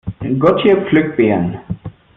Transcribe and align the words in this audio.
Gotje 0.39 0.77
pflückt 0.87 1.15
Beeren. 1.15 1.59